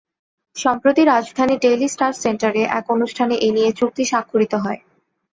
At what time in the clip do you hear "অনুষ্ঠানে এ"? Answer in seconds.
2.89-3.49